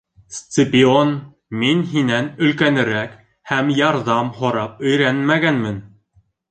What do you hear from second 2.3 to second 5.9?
өлкәнерәк һәм ярҙам һорап өйрәнмәгәнмен.